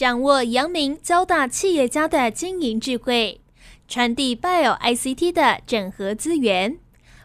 [0.00, 3.42] 掌握阳明交大企业家的经营智慧，
[3.86, 6.78] 传递 Bio ICT 的整合资源，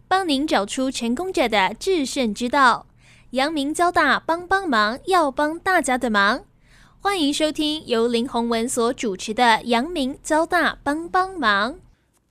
[0.10, 2.88] 帮您找出成功者的制胜之道。
[3.30, 6.44] 阳明交大帮帮忙，要帮大家的忙。
[7.00, 11.72] 欢迎收听由林宏文所主持的《阳明交大帮帮忙》。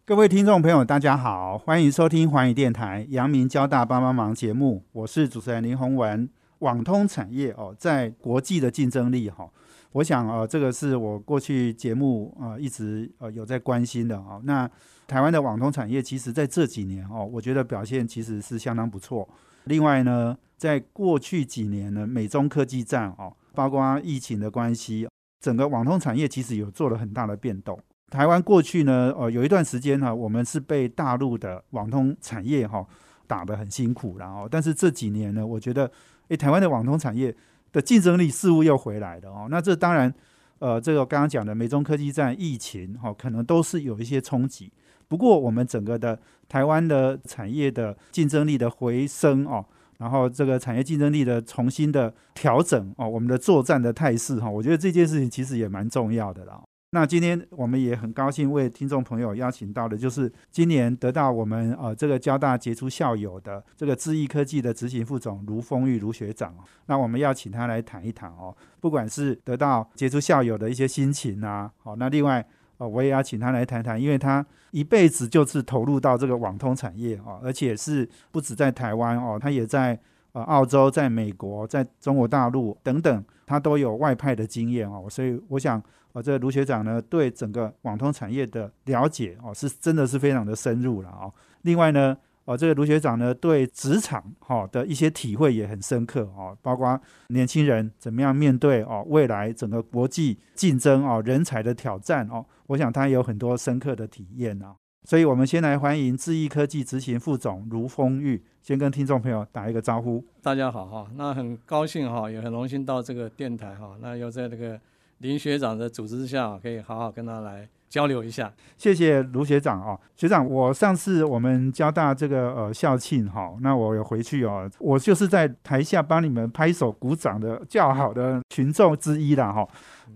[0.04, 6.28] 各位听众朋友，大家好，欢迎收听环宇电台《阳明交大帮帮忙》节目，我是主持人林宏文。
[6.60, 9.50] 网通产业哦，在国际的竞争力哈，
[9.94, 14.40] 我想呃，这个是我过去节目呃一直呃有在关心的啊。
[14.42, 14.68] 那
[15.06, 19.28] 台湾的网通产业，其实在这几年哦，我觉得表现其实是相当不错。
[19.66, 25.06] 另外呢，在过去几年呢，美中科技战哦，包括疫情的关系，
[25.40, 27.78] 整个网通产业其实有做了很大的变动。
[28.10, 32.84] 台湾过去呢，呃，有一段时间呢，我们是被大陆的网通产业哈
[33.28, 35.88] 打得很辛苦，然后，但是这几年呢，我觉得。
[36.28, 37.36] 诶，台湾的网通产业
[37.74, 39.48] 的竞争力似乎又回来了哦。
[39.50, 40.14] 那这当然，
[40.60, 44.72] 呃，这个刚刚讲的美中科技战、疫情哈，可能都是有一些冲击。
[45.08, 46.18] 不过，我们整个的
[46.48, 49.62] 台湾的产业的竞争力的回升哦，
[49.98, 56.63] 然后这个产业竞争力的重新的调整哦，我们的作战的态势哈，我觉得这件事情其实也蛮重要的啦。
[56.94, 66.54] 那今天我们也很高兴为听众朋友邀请到的，就是今年得到我们呃这个交大杰出校友的这个智易科技的执行副总卢丰玉卢学长
[66.86, 72.46] 那我们要请他来谈一谈哦，不管是得到杰出校友的一些心情啊，好，那另外
[72.78, 79.98] 呃我也要请他来谈谈，因为他一辈子就是投入到这个网通产业哦，而且是不止在台湾哦，他也在
[80.30, 85.82] 呃澳洲、在美国、在中国大陆等等，他都有外派的经验哦，所以我想。
[86.14, 91.32] 哦，这个卢学长呢，对整个网通产业的了解哦，是真的是非常的深入了哦。
[91.62, 104.76] 另外呢，哦，这个卢学长呢，对职场哈的一些体会也很深刻哦，包括年轻人怎么样面对哦未来整个国际竞争哦人才的挑战哦，我想他有很多深刻的体验啊。
[105.06, 110.24] 所以我们先来欢迎智易科技执行副总卢峰玉，先跟听众朋友打一个招呼。
[110.40, 114.80] 大家好哈，那很高兴哈，也很荣幸到这个电台哈，那又在这个。
[115.18, 118.52] 林学长的组织下，可以好好跟他来交流一下。
[118.76, 129.66] 谢谢卢学长哦，学长，我上次我们交大这个呃校庆哈，那我有回去哦，我就是在台下帮你们拍手鼓掌的较好的群众之一啦哈。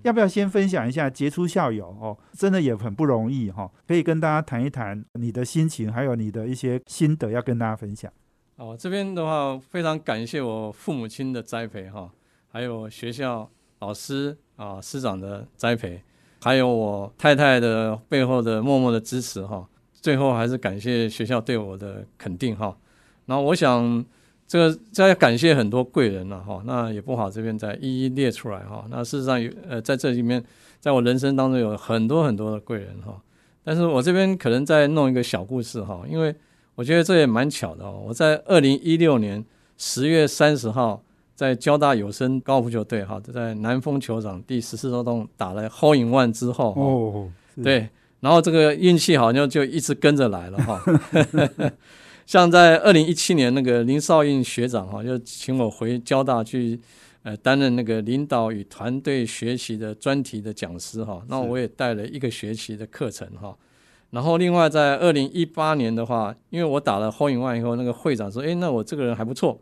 [0.02, 2.16] 要不要先分享一下杰出校友哦？
[2.32, 8.12] 真的也很不容易哈，可以跟大家谈一谈你的心情，还有你的一些心得要跟大家分享。
[8.56, 12.10] 哦，这边的话非常感谢我父母亲的栽培哈，
[12.48, 13.48] 还有学校
[13.78, 14.36] 老师。
[14.58, 16.02] 啊，师长的栽培，
[16.42, 22.76] 还有我太太的背后的默默的支持哈，最后还是感谢学校对我的肯定哈。
[23.26, 24.04] 那我想
[24.48, 28.84] 这个再感谢很多贵人了哈，那也不好这边再一一列出来哈。
[28.90, 30.44] 那事实上有呃在这里面，
[30.80, 33.22] 在我人生当中有很多很多的贵人哈，
[33.62, 36.34] 但是我这边可能再弄一个小故事哈，因为
[36.74, 38.02] 我觉得这也蛮巧的哦。
[38.08, 39.44] 我在二零一六年
[39.76, 41.00] 十月三十号。
[41.38, 47.30] 在交大有声高尔夫球队哈，在南丰球场第十四周洞打了 hole in one 之后哦，
[47.62, 47.88] 对，
[48.18, 50.82] 然后这个运气好像就一直跟着来了哈。
[52.26, 56.80] 像在二零一七年那个林少印学长哈，就请我回交大去
[57.22, 63.56] 呃担任那个领导与团队学习的专题的讲师哈，那我也带了一个学期的课程哈。
[64.10, 69.56] 然后另外在二零一八年的话，因为我打了 hole in one 以后，那个会长说，哎，那我这个人还不错。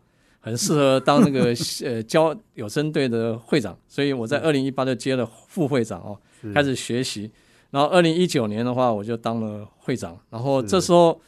[0.46, 1.52] 很适合当那个
[1.84, 6.16] 呃教有声队的会长，所以我在二零一八就接了副会长哦，
[6.54, 7.28] 开始学习。
[7.72, 10.16] 然后二零一九年的话，我就当了会长。
[10.30, 11.20] 然后这时候，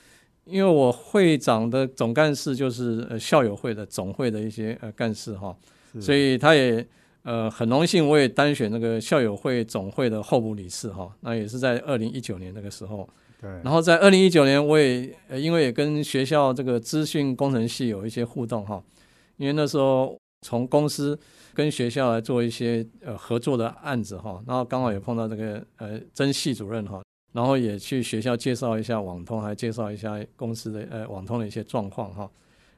[0.44, 5.54] 因为我会长的总干事就是呃校友会的总会的一些呃干事哈，
[6.00, 6.86] 所以他也
[7.24, 11.12] 呃很荣幸，我也当选那个校友会总会的候补理事哈。
[11.22, 13.06] 那也是在二零一九年那个时候。
[13.40, 18.80] 对，然后在二零一九年，我也呃因为也跟学校这个资讯工程系有一些互动哈。
[19.38, 20.16] 因为那时候
[20.46, 21.18] 从公司
[21.54, 27.02] 跟学校来做一些呃合作的案子哈，然后刚好也碰到这个呃曾系主任哈，
[27.32, 32.30] 然后也去学校介绍一下网通，还介绍一下公司的呃网通的一些状况哈，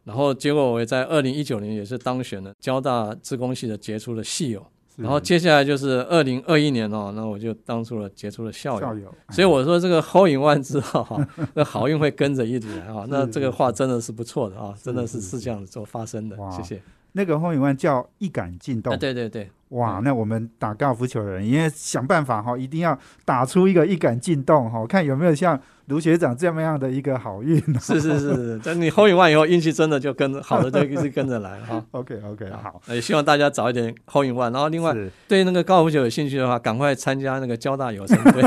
[0.05, 4.65] 然后结果我也在二零一九年也是当选了交大自工系的杰出的系友。
[4.97, 13.07] 然后接下来就是二零二一年哦，那我就当出了杰出的校友，所以我说这个后引万之后哈， 那好运会跟着一起来哈。
[13.09, 16.37] 那这个话真的是不错的啊，真的是是这样子做发生的。
[16.51, 16.83] 谢谢。
[17.13, 19.51] 那个后引万叫一杆进洞，对对对。
[19.71, 25.61] 哇，那我们打高尔夫球的人，因为想办法哈，一定要打出一个一杆进洞哈，看有没有像
[25.91, 27.61] 卢学长这么样的一个好运。
[27.81, 31.85] 是是是是，等你后一万以后，运气真的就跟着好的就一直跟着来哈。
[31.91, 38.43] OK OK，好，也希望大家早一点后一万，然后另外是对那个高尔夫球有兴趣的话，赶快参加那个交大有成队。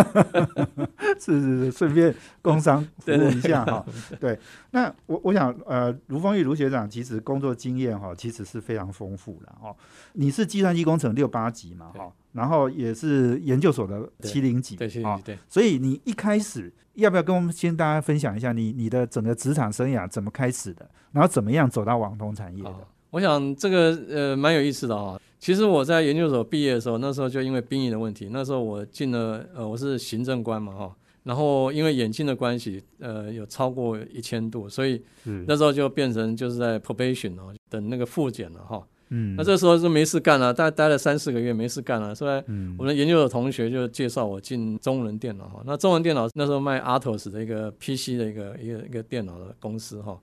[1.19, 3.85] 是是是，顺便工商服务对对一下哈。
[4.19, 4.37] 对，
[4.71, 9.73] 那我我想呃，卢丰玉卢学长其实工作经验哈，其实是非常丰富的哈。
[10.13, 15.21] 你是计算机工程六八级嘛哈，然后也是研究所的七零级，啊你。
[15.23, 22.87] 对，所以你一开始要不要跟我们先大家分享一下你你的整个职场生涯怎么开始的，然后怎么样走到网通产业的好？
[23.11, 38.81] 我想这个呃蛮有意思的啊、其实我在研究所毕业的时候，那时候就因为兵役的问题，那时候我进了呃我是行政官嘛哈、然后因为眼镜的关系，呃有超过一千度，所以是那时候就变成就是在 probation 哦，等那个复检了哈、
[39.15, 50.19] 嗯那这时候是没事干了、大概待了三四个月没事干了、所以嗯我们研究所同学就介绍我进中文电脑哈，那中文电脑那时候卖 Atos 的一个 PC 的一个一个一个电脑的公司哈，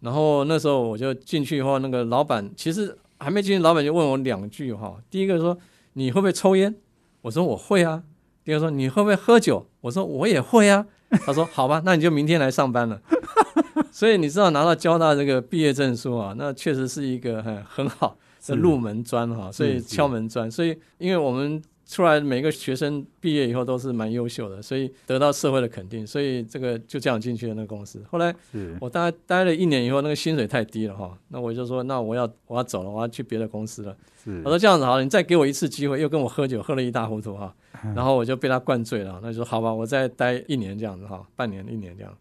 [0.00, 5.58] 然后那时候我就进去以后，那个老板其实还没进去，老板就问我两句哈，第一个说
[5.94, 6.74] 你会不会抽烟？
[7.22, 8.04] 我说我会啊。
[8.44, 9.66] 第二个说你会不会喝酒？
[9.82, 10.86] 我说我也会啊。
[11.26, 13.00] 他说好吧，那你就明天来上班了。
[13.90, 18.16] 所以你知道拿到交大这个毕业证书啊，那确实是一个很很好
[18.48, 20.50] 的入门砖哈，所以敲门砖。
[20.50, 28.02] 所以因为我们出来每个学生毕业以后都是蛮优秀的，所以得到社会的肯定，所以这个就这样进去了那个公司。
[28.10, 28.34] 后来
[28.80, 33.96] 我大概待了一年以后，那个薪水太低了哈，那我就说那我要我要走了，我要去别的公司了。
[34.44, 37.54] 我说这样子好了，你再给我一次机会，又跟我喝酒，喝了一大糊涂哈，
[37.96, 42.14] 然后我就被他灌醉了，那就说好吧，我再待一年这样子哈，半年一年这样，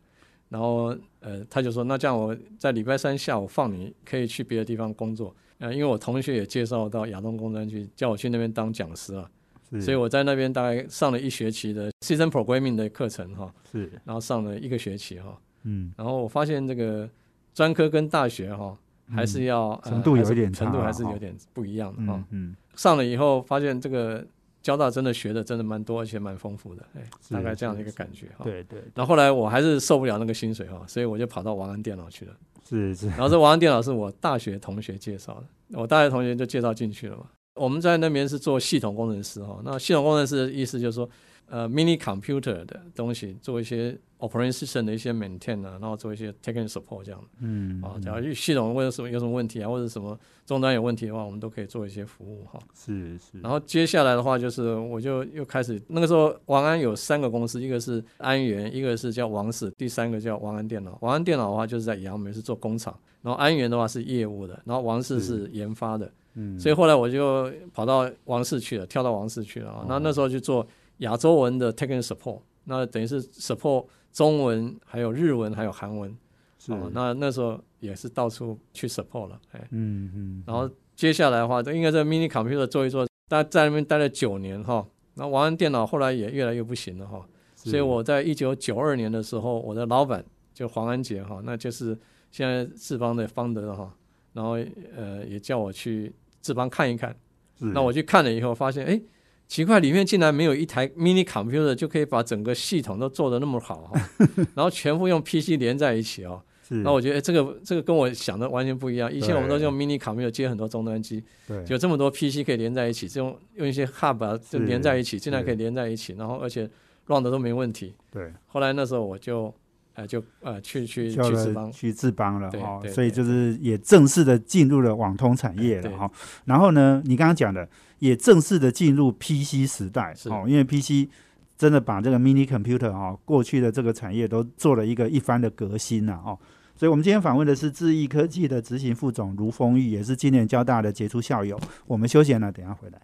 [0.48, 9.30] 然后呃他就说那这样我在礼拜三下午放你可以去别的地方工作，呃因为我同学也介绍到亚东工专去，叫我去那边当讲师啊，
[9.72, 17.10] 是所以我在那边大概上了一学期的 Season Programming 的课程哈，是然后上了一个学期哈，嗯然后我发现这个
[17.54, 18.78] 专科跟大学哈。
[19.16, 22.22] 还是要、呃程度有点程度还是有点不一样的哈。
[22.32, 24.28] 嗯嗯上了以后发现这个
[24.68, 28.44] 交大真的学的真的蛮多，而且蛮丰富的，哎，大概这样的一个感觉哈。
[28.44, 32.34] 对对然后后来我还是受不了那个薪水哈，所以我就跑到王安电脑去了。
[32.68, 37.28] 是是然后这王安电脑是我大学同学介绍的，我大学同学就介绍进去了嘛。
[37.56, 41.10] 我们在那边是做系统工程师哈，那系统工程师的意思就是说，
[41.50, 52.60] 呃，mini computer 的东西做一些 operation system 的一些 maintain 啊，然后做一些 technical support 这样的嗯啊，假如系统或者什么有什么问题啊，或者什么终端有问题的话，我们都可以做一些服务哈。
[52.76, 60.98] 是是然后接下来的话，就是我就又开始那个时候，王安有三个公司，一个是安源，一个是叫王氏，第三个叫王安电脑。
[61.02, 66.12] 王安电脑的话就是在杨梅是做工厂，然后安源的话是业务的，然后王氏是研发的。
[66.40, 69.86] 嗯所以后来我就跑到王氏去了，跳到王氏去了啊。
[69.90, 70.66] 那那时候去做
[70.98, 76.16] 亚洲文的 technical support，那等于是 support 中文、还有日文、还有韩文。
[76.60, 79.68] 是哦，那那时候也是到处去 support 了，哎。
[79.72, 84.86] 嗯嗯然后接下来的话，应该在 mini computer 做一做，大在那边待了九年哈。
[85.14, 90.24] 那玩完电脑后来也越来越不行了哈，所以我在一九九二年的时候，我的老板
[90.54, 91.98] 就黄安杰哈，那就是
[92.32, 93.92] 现在志邦的方德哈，
[94.34, 94.58] 然后
[94.96, 97.16] 呃也叫我去志邦看一看。
[97.60, 99.02] 那我去看了以后，发现哎，
[99.48, 104.10] 奇怪，里面竟然没有一台 mini computer 就可以把整个系统都做得那么好哈，
[104.56, 106.42] 然后全部用 PC 连在一起哦。
[106.84, 109.10] 那我觉得、哎这个这个跟我想的完全不一样。
[109.10, 111.64] 以前我们都对用 mini computer 接很多终端机，对。
[111.70, 116.70] 有这么多 PC 可以连在一起，这种用一些 hub 啊就连在一起，竟然可以连在一起，然后而且
[117.06, 117.94] run 的都没问题。
[118.12, 118.34] 对。
[118.48, 119.54] 后来那时候我就
[119.98, 126.10] 呃就呃去去去志邦，了去志邦了对哈，对对所以就是也正式的进入了网通产业了对哈。
[126.46, 131.10] 然后呢，你刚刚讲的也正式的进入 PC 时代是哦，因为 PC
[131.58, 136.38] 真的把这个 mini computer 哈过去的这个产业都做了一个一番的革新了哦。
[136.76, 141.60] 所以，我们今天访问的是智易科技的执行副总卢峰玉，也是今年交大的杰出校友。
[141.88, 143.02] 我们休闲了，等一下回来。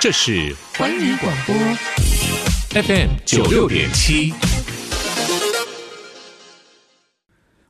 [0.00, 1.54] 这是环宇广播
[2.76, 4.34] FM 九六点七。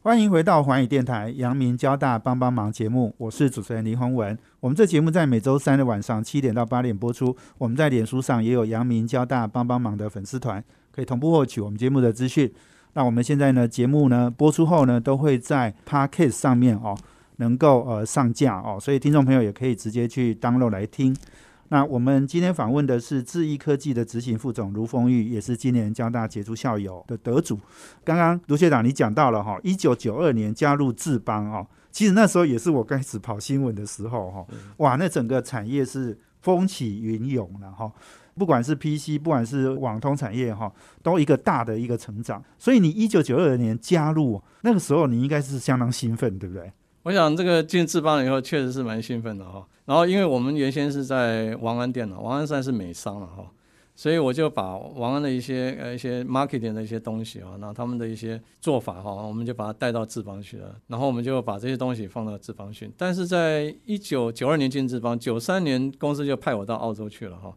[0.03, 4.37] 欢迎回到环宇电台阳明交大帮帮忙节目，我是主持人林宏文。
[4.59, 7.37] 我们这节目在每周三的晚上七点到八点播出。
[7.59, 12.53] 我们在脸书上也有阳明交大帮帮忙的粉丝团，可以同步获取我们节目的资讯。
[12.95, 16.99] 那我们现在呢，节目呢播出后呢，都会在 Podcast 上面哦，
[17.37, 21.17] 能够呃上架哦，所以听众朋友也可以直接去 download 来听。
[21.69, 27.59] 那我们今天访问的是智易科技的执行副总卢峰玉，也是今年交大杰出校友的得主。
[28.05, 34.47] 刚刚卢学长你讲到了哈，一九九二年加入智邦哦，其实那时候也是我开始跑新闻的时候哈，
[34.79, 37.91] 哇，那整个产业是风起云涌了哈。
[38.39, 40.71] 不管是 PC，不管是网通产业哈，
[41.03, 42.45] 都一个大的一个成长。
[42.59, 46.71] 所以你一九九二年加入那个时候，你应该是相当兴奋，对不对？
[47.07, 49.65] 我想这个进智邦以后，确实是蛮兴奋的哈。
[49.85, 53.49] 然后因为我们原先是在王安电脑，王安算是美商了哈。
[53.95, 60.75] 所以我就把王安的一些呃一些 marketing 的一些东西啊，那他们的一些做法哈，我们就把它带到智邦去了。
[60.89, 62.91] 然后我们就把这些东西放到智邦去。
[62.97, 67.55] 但是在一九九二年进智邦，九三年公司就派我到澳洲去了哈。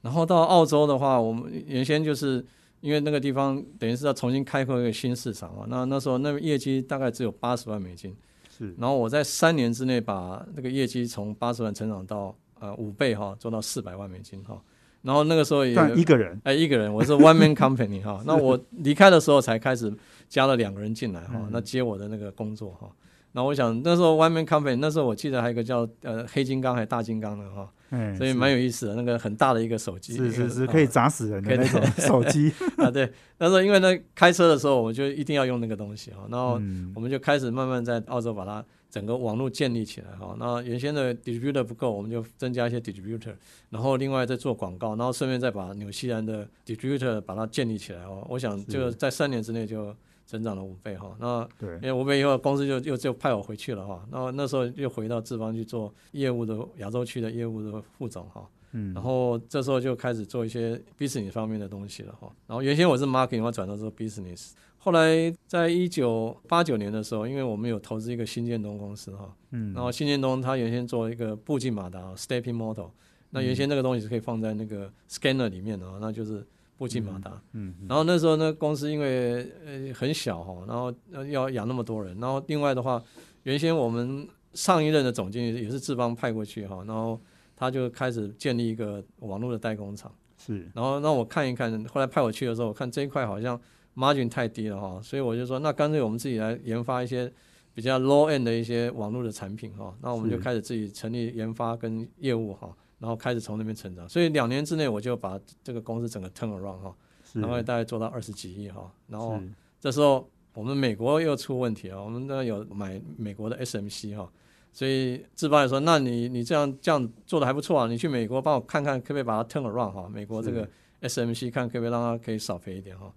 [0.00, 2.42] 然后到澳洲的话，我们原先就是
[2.80, 5.66] 因为那个地方等于是要重新开拓一个新市场啊。
[5.68, 8.16] 那那时候那个业绩大概只有八十万美金，
[8.58, 8.74] 是。
[8.78, 14.60] 然后我在三年之内把那个业绩从八十万成长到呃五倍哈，做到四百万美金哈。
[15.02, 18.20] 然后那个时候也一个人，哎，一个人，我是 one man company 哈。
[18.26, 19.92] 那我离开的时候才开始
[20.28, 22.90] 加了两个人进来哈，那接我的那个工作哈。
[23.32, 27.70] 那我想那时候 one man company，那时候我记得还有一个叫呃黑金刚还是大金刚的哈，
[28.16, 32.90] 所以蛮有意思的，那个很大的一个手机，是是是可以砸死人的那种 手机 啊。
[32.90, 36.26] 对，那时候因为呢开车的时候，我就一定要用那个东西哈。
[36.30, 36.54] 然后
[36.94, 38.64] 我们就开始慢慢在澳洲把它。
[38.90, 43.34] 整个网络建立起来哈，那原先的 distributor 不够，我们就增加一些 distributor，
[43.68, 48.26] 然后另外再做广告，然后顺便再把纽西兰的 distributor 把它建立起来哦。
[48.30, 49.94] 我想就在三年之内就
[50.28, 51.16] 增长了五倍哈。
[51.18, 54.06] 那因为五倍以后，公司就又就派我回去了哈。
[54.12, 58.46] 那那时候又回到志邦去做业务的亚洲区的业务的副总哈。
[58.72, 58.92] 嗯。
[58.92, 62.30] 然后这时候就开始做一些 business 方面的东西了哈。
[62.46, 64.50] 然后原先我是 marketing，我转到做 business。
[64.76, 72.86] 后来在一九八九年的时候，因为我们有投资一个新建东公司哈，嗯，然后新建东它原先做一个步进马达 （stepping model），
[73.30, 76.46] 那原先那个东西是可以放在那个 scanner 里面的，那就是
[76.78, 80.94] 步进马达，嗯，然后那时候呢，公司因为呃很小哈，然后
[81.30, 83.02] 要养那么多人，然后另外的话，
[83.42, 87.20] 原先我们上一任的总经理也是志邦派过去哈，然后
[87.54, 93.60] 他就开始建立一个网络的代工厂，是，然后让我看一看，后来派我去的时候，我看这一块好像。
[93.96, 97.28] margin 太低了哈，所以我就说，那干脆我们自己来研发一些
[97.74, 99.92] 比较 low end 的一些网络的产品哈。
[100.00, 104.08] 那我们就开始自己成立研发跟业务哈，然后开始从那边成长。
[104.08, 106.94] 所以两年之内我就把这个公司整个 turn around 哈，
[107.34, 108.90] 然后大概做到二十几亿哈。
[109.06, 109.40] 然后
[109.80, 114.30] 这时候我们美国又出问题了，我们都有买美国的 SMC 哈，
[114.72, 120.68] 所以志邦也说，那你你这样这样做的还不错啊，你去美国帮我看看可不可以把它 turn around 哈，美国这个
[121.02, 123.12] SMC 看可不可以让它可以少赔一点哈。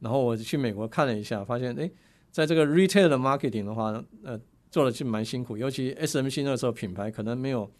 [0.00, 1.90] 然后我去美国看了一下，发现哎，
[2.30, 4.38] 在这个 retail 的 marketing 的话，呃，
[4.70, 7.70] 做的其实蛮辛苦，尤其 SMC 那时候品牌可能没有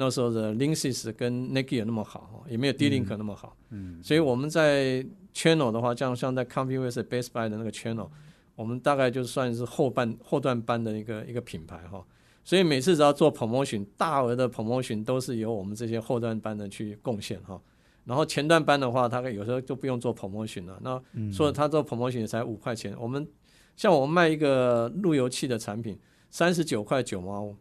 [0.00, 3.56] 那时候的 Linksys 跟 Nike 那么好，也没有 D-Link 那么好。
[3.70, 4.00] 嗯。
[4.00, 8.08] 所以我们在 channel 的话，像像在 Best Buy 的那个 channel，
[8.54, 12.04] 我们大概就算是后半后段班的一个一个品牌哈。
[12.44, 17.60] 所以每次只要做 promotion，大额的 promotion 都是由我们这些后段班的去贡献哈。
[18.04, 20.80] 然后前段班的话，他有时候就不用做 promotion 了。
[20.80, 21.02] 那
[21.32, 22.94] 说他做 promotion 才五块钱。
[22.98, 23.28] 我们
[23.76, 25.98] 像我们卖一个路由器的产品，
[26.30, 27.54] 三十九块九毛，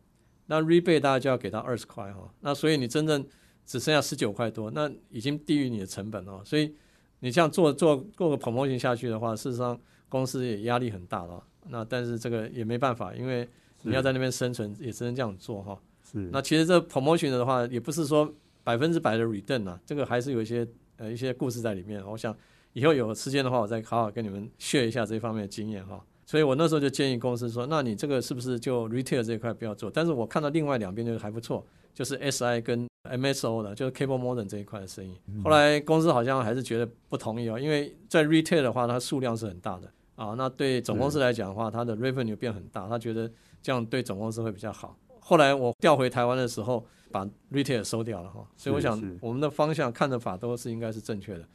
[0.48, 2.30] 那 rebate 大概就要给到二十块哈。
[2.42, 3.26] 那所以你真正
[3.66, 6.44] 只剩下十九块多，那已经低于你的成本了。
[6.44, 6.76] 所以
[7.20, 11.44] 你这样做做做个 promotion 下去的话，事实上公司也压力很大了。
[11.70, 13.48] 那但是这个也没办法，因为
[13.84, 15.80] 你要在那边生存，也只能这样做哈。
[16.12, 16.30] 是。
[16.32, 18.34] 那其实这 promotion 的话，也不是说。
[18.64, 22.06] 百分之百的 return 啊，这个还是有一些呃一些故事在里面。
[22.06, 22.36] 我想
[22.74, 26.04] 以后有时间的话，我再好好跟你们 share 一下这方面的经验哈。
[26.28, 29.90] 所以我那时候就建议公司说，那你这个是不是就 retail 这一块不要做？
[29.90, 35.18] 但是我看到另外两边就还不错，就是 SI 跟 MSO 的，就是 cable Modern 这一块的生意。
[35.42, 40.36] 后来公司好像还是觉得不同意哦，因为在 retail 的话，它数量是很大的啊。
[40.38, 43.32] 那对总公司来讲的话，它的 revenue 变很大，他觉得
[43.64, 44.98] 这样对总公司会比较好。
[45.22, 46.86] 后来我调回台湾的时候。
[47.10, 51.48] 把 retail 收掉了哈，所以我想我们的方向看的法都是应该是正确的，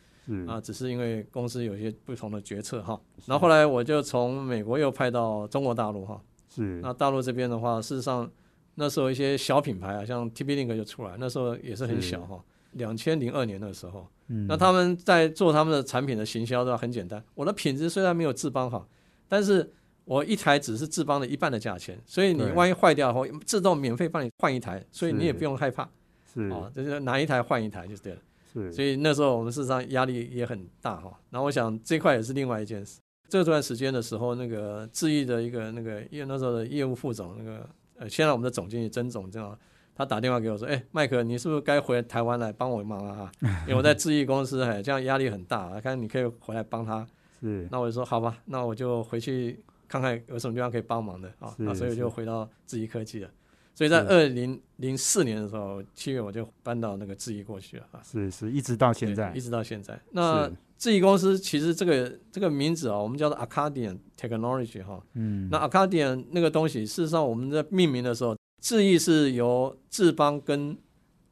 [0.47, 3.01] 啊，只是因为公司有些不同的决策哈。
[3.27, 6.81] 然后后来我就从美国又派到中国大陆哈，是。
[6.81, 8.31] 那大陆这边的话，事实上
[8.75, 12.43] 那时候一些小品牌啊，像 TP-Link 就出来，那时候也是很小哈。
[12.73, 18.89] 两千零二年的时候，嗯那他们在做他们的产品的行销的话很简单，我的品质虽然没有志邦好，
[19.29, 19.73] 但是。
[20.05, 25.89] 我一台只是智邦的一半的价钱，所以你万一坏掉的话，自动免费帮你换一台，所以你也不用害怕。
[26.35, 28.19] 是啊，就是拿一台换一台就对了。
[28.53, 31.19] 是，所以那时候我们事实上压力也很大哈。
[31.31, 33.01] 然后我想这块也是另外一件事。
[33.29, 39.59] 这段时间的时候，那个智毅的一个那个业那时候的业务副总那个呃，现在我们的总经理曾总这样，
[39.95, 43.33] 他打电话给我说：“哎，麦克，你是不是该回台湾来帮我忙了啊？
[43.67, 47.07] 因为我在智毅公司，哎，这样压力很大，看你可以回来帮他。”
[47.41, 49.63] 是，那我就说好吧，那我就回去。
[49.89, 53.29] 看看有什么地方可以帮忙的啊，那所以就回到智易科技了。
[53.75, 58.01] 所以在是二零零四年的时候，七月我就搬到那个智易过去了啊。
[58.05, 59.99] 是是，一直到现在一直到现在。
[60.11, 65.03] 那智易公司其实这个这个名字啊，我们叫做 Acadian Technology 哈。
[65.15, 70.77] 嗯，那 Acadian 那个东西，事实上我们在命名的时候，智易是由智邦跟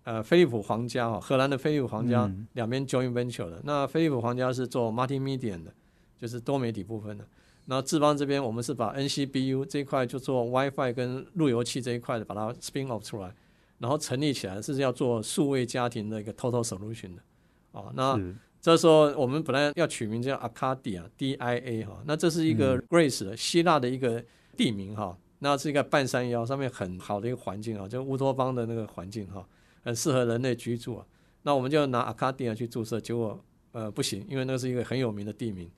[0.04, 3.60] 呃飞利浦皇家哈，荷兰的飞利浦皇家、嗯两边 joint venture 的。
[3.64, 5.72] 那飞利浦皇家是做 multimedia 的，
[6.16, 7.26] 就是多媒体部分的。
[7.70, 13.32] 那智邦这边我们是把 NCBU 这一块就做 WiFi 跟路由器这一块的，把它 spin off 出来，
[13.78, 17.22] 然后成立起来是要做数位家庭的一个 total solution 的。
[17.70, 18.20] 哦，那
[18.60, 24.20] 这时候我们本来要取名叫 Arcadia D I A 哈，那这是一个 Greece 的希腊的一个
[24.56, 29.46] 地名哈，那是一个半山腰，上面很好的一个环境啊，就乌托邦的那个环境哈，
[29.84, 31.06] 很适合人类居住啊。
[31.42, 35.70] 那我们就拿 Arcadia 去注册，结果呃不行，因为那是一个很有名的地名，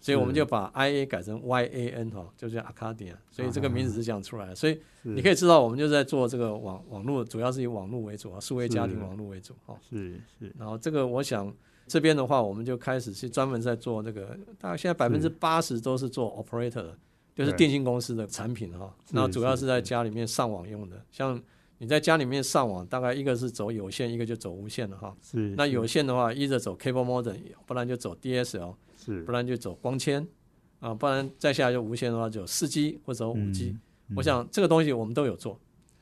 [0.00, 4.54] 所以我们就把 I A 改成 Y A N 哈，就叫 Arcadia，所以这个名字是这样出来的。
[4.54, 9.78] 所以你可以以知道，我们就是在做这个网网络，主要是以网络为主啊，数位家庭网络为主哈。
[9.88, 10.50] 是是。
[10.58, 11.54] 然后这个我想
[11.86, 16.98] 这边的话，我们就开始去专门在做这个，大概现在百分之八十都是做 operator 的，
[17.34, 18.94] 就是电信公司的产品哈。
[19.10, 21.40] 那主要是是在家里面上网用的，像
[21.78, 25.16] 你在家里面上网，大概一个是走有线，一个就走无线的哈。
[25.22, 29.22] 是，那有线的话，一直走 cable modem，不然就走 DSL，是。
[29.22, 30.26] 不然就走光纤
[30.80, 33.70] 啊，不然再下来就无线的话就四 G 或者五 G。
[33.70, 33.80] 嗯
[34.16, 35.56] 我想这个东西我们都有做，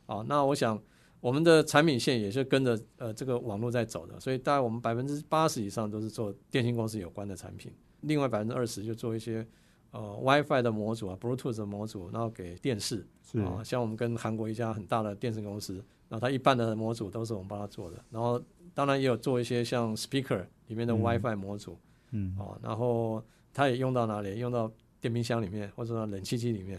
[0.06, 0.82] 啊，那我想
[1.20, 9.46] 我们的产品线也是跟着呃这个网络在走的，所以大概我们百分之八十以上都是做电信公司有关的产品，另外百分之二十就做一些
[9.90, 13.06] 呃 WiFi 的模组啊、Bluetooth 的模组，然后给电视。
[13.44, 15.74] 啊，像我们跟韩国一家很大的电视公司，
[16.08, 21.02] 然后它一半的模组都是我们帮他做的，然后当然也有做一些像 Speaker 里面的嗯。
[21.02, 21.78] WiFi 模组，
[22.10, 22.36] 嗯。
[22.38, 23.22] 哦，然后
[23.52, 24.38] 它也用到哪里？
[24.38, 26.78] 用到电冰箱里面，或者说冷气机里面。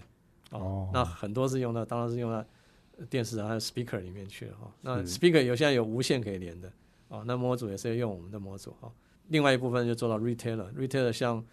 [0.52, 0.90] 哦，哦。
[0.94, 2.46] 那很多是用到，当然是用到
[2.98, 6.72] 呃电视啊，还有 speaker 里面去了哈、那 speaker 有现在有无线可以连的，
[7.08, 8.92] 哦，那模组也是要用我们的模组哈、
[9.28, 11.46] 另外一部分就做到 retailer，retailer 像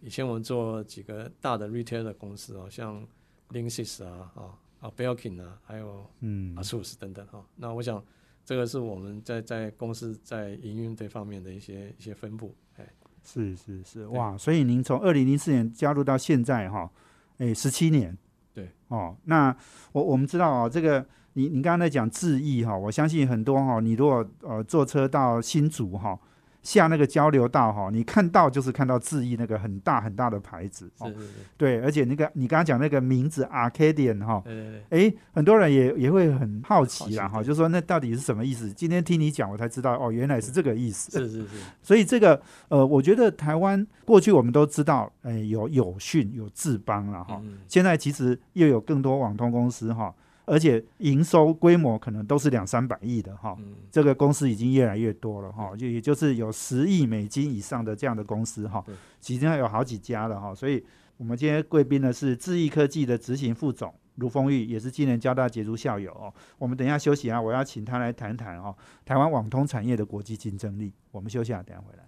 [0.00, 3.06] 以前我们做几个大的 retailer 公司哦，像
[3.50, 6.54] Linksys 啊，啊啊 Belkin 啊，还有嗯。
[6.56, 8.04] ASUS 等等哈、那我想
[8.44, 12.86] 这个是我们在在公司在营运这方面的一些一些分布，哎。
[13.24, 14.36] 是是是，哇！
[14.36, 16.90] 所以您从二零零四年加入到现在哈，
[17.38, 18.16] 诶，十七年。
[18.52, 18.68] 对。
[18.88, 19.54] 哦，那
[19.92, 26.18] 我我们知道哦，这个你你刚刚在讲智毅哈，我相信很多哈，你如果呃坐车到新竹哈，
[26.62, 31.08] 下那个交流道哈，你看到就是看到智毅那个很大很大的牌子哦。
[31.08, 38.72] 是，是是，对，而且那个你刚刚讲那个名字 Arcadian 哈，对对对，诶，很多人也也会很好奇啦哈，就说那到底是什么意思？
[38.72, 41.10] 今天听你讲，我才知道哦，原来是这个意思。
[41.10, 41.48] 是是是，
[41.82, 53.56] 所以这个呃，我觉得台湾过去我们都知道，哎、有有讯有智邦了哈，嗯，现在其实又有更多网通公司哈，而且营收规模可能都是两三百亿的哈。
[53.58, 60.54] 嗯这个公司已经越来越多了哈，就也就是有十亿美金以上的这样的公司哈对，其实有好几家了哈。
[60.54, 60.82] 所以
[61.16, 66.32] 我们今天贵宾呢是智易科技的执行副总卢峰玉，也是今年交大杰出校友哦。
[66.58, 68.74] 我们等一下休息啊，我要请他来谈谈哦，
[69.04, 70.92] 台湾网通产业的国际竞争力。
[71.10, 72.04] 我们休息啊，等一下回来。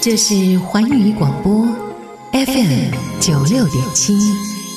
[0.00, 1.64] 这是环宇广播
[2.32, 4.71] FM 九六点七。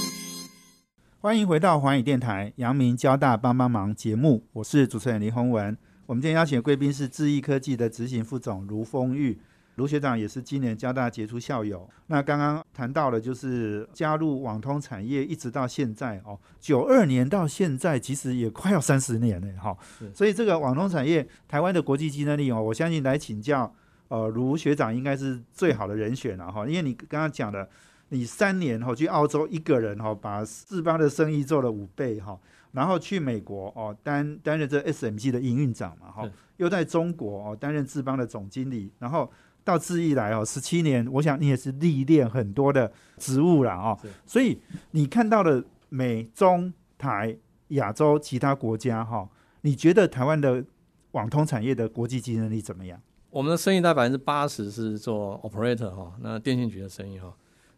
[1.25, 5.75] 欢迎回到环宇电台阳明交大帮帮忙节目，我是主持人林宏文。
[6.05, 9.35] 我们今天邀请的贵宾是智易科技的执行副总卢峰玉，
[9.77, 11.89] 卢学长也是今年交大杰出校友。
[12.05, 23.73] 那刚刚谈到了，就是加入网通产业一直到现在哦，九二年到现在，其实也快要三十年了哈、是所以这个网通产业台湾的国际竞争力哦，我相信来请教
[24.09, 27.67] 呃卢学长应该是最好的人选了哈、因为你刚刚讲的。
[28.09, 32.39] 你三年哈、去澳洲一个人哈、把四邦的生意做了五倍哈、
[32.71, 39.29] 然后去美国哦担担任这 SMG 的营运长嘛哈、又在中国哦担任智邦的总经理，然后
[39.63, 47.35] 到智易来哦十七年，我想你也是历练很多的职务了哦，所以你看到了美中台
[47.69, 49.27] 亚洲其他国家哈、
[49.61, 50.63] 你觉得台湾的
[51.11, 53.01] 网通产业的国际竞争力怎么样？
[53.31, 57.33] 我们的生意大概百分之八十是做 operator 哈，那电信局的生意哈。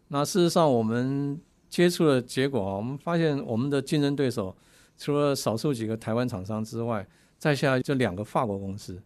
[0.08, 4.56] 那事实上我们接触的结果啊，我们发现我们的竞争对手
[4.96, 7.06] 除了少数几个台湾厂商之外，
[7.38, 9.00] 再下来就两个法国公司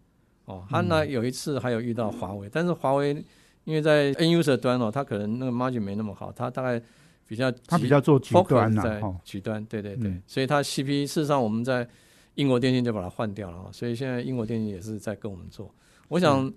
[0.45, 0.65] 哦。
[0.71, 3.25] 他呢有一次还有遇到华为，但是华为
[3.65, 6.83] 因为在 N user 端哦，它可能那个 margin 没那么好，它大概
[7.27, 11.87] 比较它比较做局端呐、在哦，局端，对对对，嗯所以它 CP 事实上我们在
[12.35, 15.73] 英国电信就把它换掉了啊，所以现在英国电信也是在跟我们做。
[16.09, 16.53] 我想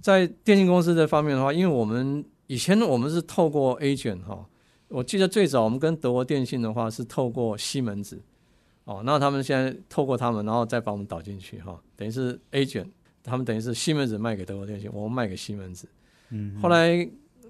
[0.00, 4.44] 在电信公司这方面的话，因为我们以前我们是透过 agent 哈，
[4.88, 8.20] 我记得最早我们跟德国电信的话是透过西门子，
[8.84, 12.88] 哦，那他们现在透过他们，然后再把我们导进去哈、等于是 agent，
[13.22, 15.86] 他们等于是西门子卖给德国电信，我们卖给西门子。
[16.30, 17.08] 嗯，后来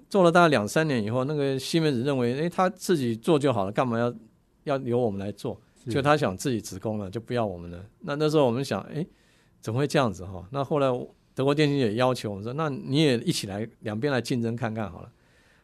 [0.09, 4.13] 做了大概两三年以后，那个西门子认为，哎，他自己做就好了，干嘛要
[4.65, 5.59] 要由我们来做？
[5.89, 7.83] 就他想自己职工了，就不要我们了。
[8.01, 9.03] 那那时候我们想，哎，
[9.61, 10.45] 怎么会这样子哈？
[10.51, 10.87] 那后来
[11.39, 15.09] 德国电信也要求我们说，那你也一起来，两边来竞争看看好了。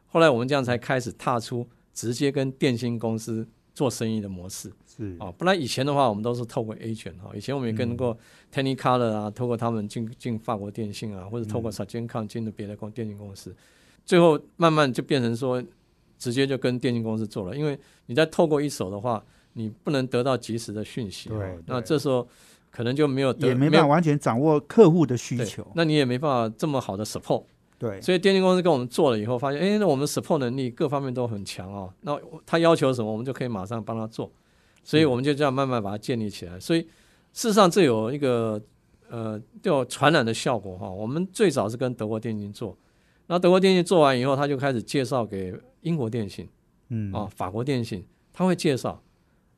[0.07, 4.71] 后来我们这样才开始踏出直接跟电信公司做生意的模式。
[4.87, 5.17] 是。
[5.19, 8.17] 啊，不然以前的话，我们都是透过 A 卷哈，以前我们也跟过
[8.53, 13.53] Technicolor 啊，透过他们进进法国电信啊，或者透过 s a g e n c o m 进的别的公电信公司，
[14.05, 15.61] 最后慢慢就变成说，
[16.17, 22.25] 直接就跟电信公司做了，因为你在透过一手的话，你不能得到及时的讯息哈对，那这时候
[22.75, 27.45] 可能就没有得也没办法完全掌握客户的需求，那你也没办法这么好的 support。
[27.79, 31.93] 对，所以电信公司跟我们做了以后，发现，哎，那我们 support 能力各方面都很强哦。
[32.01, 34.29] 那他要求什么，我们就可以马上帮他做。
[34.83, 36.59] 所以我们就这样慢慢把它建立起来。
[36.59, 36.81] 所以
[37.31, 38.61] 事实上，这有一个
[39.09, 40.89] 呃，叫传染的效果哈。
[40.89, 42.77] 我们最早是跟德国电信做，
[43.27, 46.47] 那德国电信做完以后，他就开始介绍给英国电信
[46.89, 49.01] 嗯啊、法国电信，他会介绍。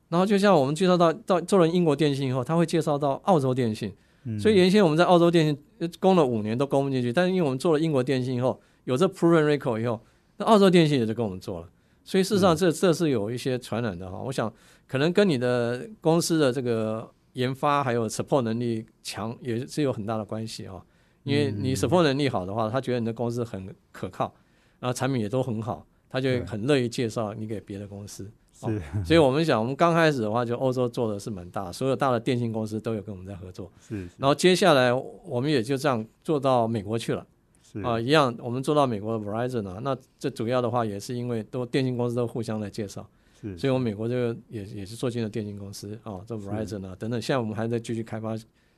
[0.08, 3.92] 然后就像我们介绍到到做了英国电信以后，他会介绍到澳洲电信。
[4.24, 10.00] 嗯所以原先我们在澳洲电信呃攻了五年都攻不进去，但是因为我们做了英国电信以后，有这 proven record 以后，
[10.36, 11.68] 那澳洲电信也就跟我们做了。
[12.04, 14.18] 所以事实上这这是有一些传染的哈。
[14.18, 14.52] 我想
[14.86, 20.84] 可能跟你的公司的这个研发还有 support 能力强也是有很大的关系哈。
[21.22, 24.34] 因为你 support 能力好的话，他觉得你的公司很可靠，
[24.80, 28.30] 然后产品也都很好，他就很乐意介绍你给别的公司。
[28.66, 33.70] 是所以我们想，我们刚开始的话，就欧洲做的是蛮大，所有大的电信公司都有跟我们在合作。
[33.80, 37.26] 是然后接下来我们也就这样做到美国去了
[37.62, 43.06] 是啊、一样我们做到美国的 Verizon 啊，那这主要的话也是因为都电信公司都互相来介绍，
[43.38, 48.34] 是，所以我们美国这个也也是做进了电信公司啊，这 Verizon 啊等等，现在我们还在继续开发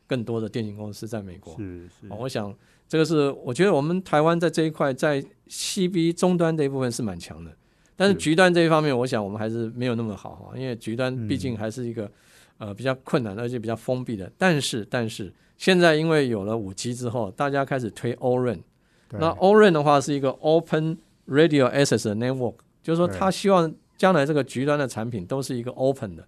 [0.09, 1.57] 更多的电信公司在美国。
[1.57, 2.53] 是是啊，我想
[2.88, 7.57] 这个是我觉得我们台湾在这一块在 CB 终端这一部分是蛮强的，
[8.01, 8.19] 但是是。
[8.19, 11.29] 局端这一方面，我想我们还是没有那么好哈，因为局端嗯。
[11.29, 12.11] 毕竟还是一个、
[12.57, 14.33] 呃比较困难而且比较封闭的。
[14.39, 18.61] 但是但是现在因为有了五 G 之后，大家开始推 ORAN，
[19.07, 19.21] 对。
[19.21, 20.97] 那 ORAN 的话是一个 Open
[21.29, 26.27] Radio Access Network，就是说他希望将来这个局端的产品都是一个 Open 的，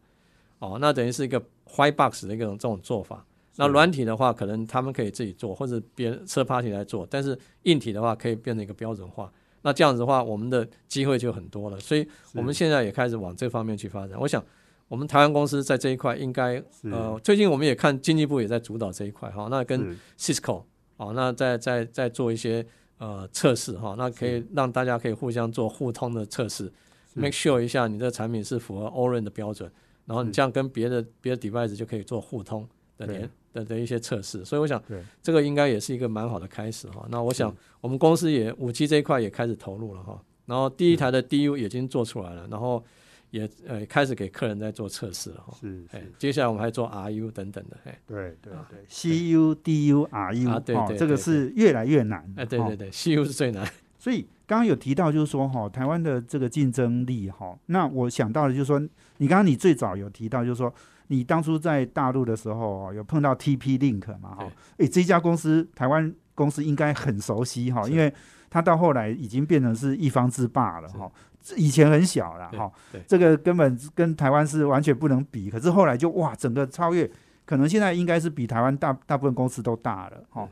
[0.59, 1.43] 哦，那等于是一个
[1.75, 3.25] White Box 的一种这种做法。
[3.57, 9.31] 那软体的话，可能他们可以自己做，或者别人车 party 来做，但是硬体的话可以变成一个标准化。
[9.63, 11.79] 那这样子的话，我们的机会就很多了。
[11.81, 14.19] 所以我们现在也开始往这方面去发展。
[14.21, 14.45] 我想，
[14.89, 19.49] 我们台湾公司在这一块应该呃，最近我们也看经济部也在主导这一块哈。
[19.51, 20.65] 那跟 Cisco
[20.97, 22.65] 哦，那在在在做一些
[22.99, 26.71] 呃测试哈，那可以让大家可以互相做互通的测试
[27.15, 29.71] ，make sure 一下你的产品是符合 Orange 的标准，
[30.07, 32.69] 然后你这样跟别的别的 device 就可以做互通
[33.07, 33.19] 的对。
[33.19, 34.83] 连的的一些测试，所以我想
[35.21, 37.07] 这个应该也是一个蛮好的开始哈。
[37.11, 42.83] 那我想我们公司也五 G 这一块也开始投入了哈，然后第一台的 DU 已经做出来了，然后
[43.29, 45.55] 也呃开始给客人在做测试了哈。
[45.61, 45.85] 是。
[45.93, 48.01] 哎，，接下来我们还做 RU 等等的，哎。
[48.07, 58.81] 对对啊对，C U D U R U 啊对对这个是越来越难，哎，对哦对对，CU 是最难，所以刚刚有提到，就是说哈，台湾的这个竞争力哈，那我想到的就是说，
[59.19, 60.73] 你刚刚你最早有提到，就是说
[61.13, 68.13] 你当初在大陆的时候哦有碰到 TP Link 嘛哈，诶，这家公司台湾公司应该很熟悉哈，是因为
[68.49, 71.13] 它到后来已经变成是一方之霸了哈，
[71.55, 72.73] 以前很小了哈，
[73.07, 77.11] 这个根本跟台湾是完全不能比，可是后来就哇，整个超越，
[77.45, 80.49] 可能现在应该是比台湾大大部分公司都大了哈。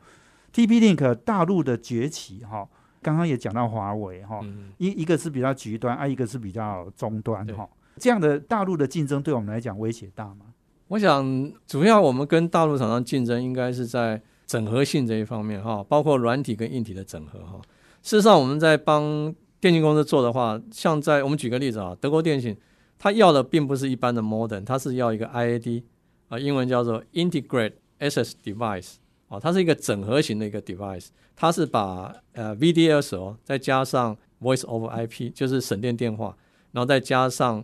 [0.53, 2.67] TP Link 大陆的崛起哈，
[3.01, 7.67] 刚刚也讲到华为哈，嗯，一一个是比较极端，啊，一个是比较终端哈。
[7.97, 10.45] 这样的大陆的竞争对我们来讲威胁大吗？
[10.91, 17.61] 我想主要我们跟大陆厂商竞争应该是在整合性这一方面哈，包括软体跟硬体的整合哈。
[18.03, 22.57] 事实上，我们在帮电信公司做的话，像在我们举个例子啊，德国电信，
[22.99, 25.83] 它要的并不是一般的 modern，它是要一个 IAD
[26.27, 28.95] 啊，英文叫做 Integrate Access Device
[29.29, 36.35] 啊，它是一个整合型的一个 device，它是把呃 VDSL 再加上 Voice over IP，就是省电电话，
[36.73, 37.63] 然后再加上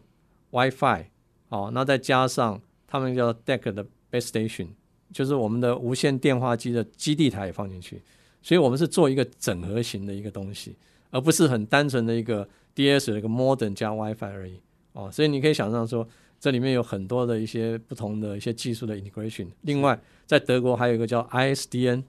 [0.51, 1.07] WiFi，
[1.49, 4.69] 哦，那再加上他们叫 deck 的 base station，
[5.11, 8.01] 就是我们的无线电话机的基地台也放进去，
[8.41, 10.75] 所以我们是做一个整合型的一个东西，
[11.11, 14.59] 而不是很单纯的一个 DS 的一个 modern 加 WiFi 而已。
[14.93, 16.07] 哦，所以你可以想象说，
[16.39, 19.47] 这里面有很多的一些不同的一些技术的 integration。
[19.61, 22.03] 另外，在德国还有一个叫 ISDN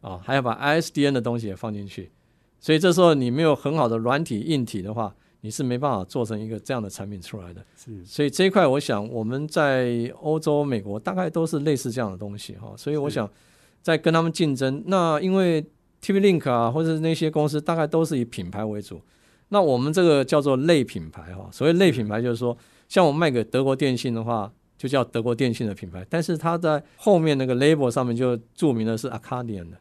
[0.00, 2.12] 啊、还要把 ISDN 的东西也放进去，
[2.60, 7.64] 所以这时候你没有很好的软体硬体的话，你是没办法做成一个这样的产品出来的。
[7.76, 12.72] 是所以这一块，我想我们在欧洲、美国大概都是类似这样的东西哈。
[12.76, 13.30] 所以我想
[13.82, 15.62] 在跟他们竞争，那因为
[16.02, 19.00] TV Link 啊，或者是那些公司大概都是以品牌为主，
[19.48, 21.48] 那我们这个叫做类品牌哈。
[21.52, 22.56] 所谓类品牌，就是说
[22.88, 29.76] 像我卖给德国电信的话，就叫德国电信的品牌，但是它在后面那个 label 上面就注明的是 Acadian 的